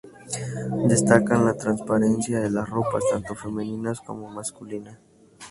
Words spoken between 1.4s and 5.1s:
la transparencia de las ropas, tanto femeninas como masculinas.